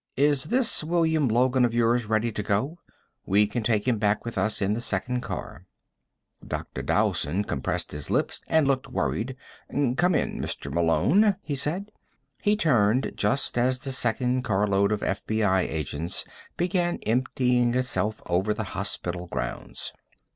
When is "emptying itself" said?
17.05-18.23